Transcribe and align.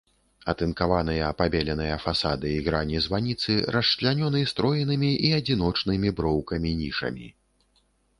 Атынкаваныя 0.51 1.25
пабеленыя 1.41 1.97
фасады 2.05 2.53
і 2.53 2.63
грані 2.67 3.01
званіцы 3.07 3.57
расчлянёны 3.75 4.41
строенымі 4.53 5.11
і 5.29 5.31
адзіночнымі 5.41 6.09
броўкамі 6.21 6.73
нішамі. 6.81 7.27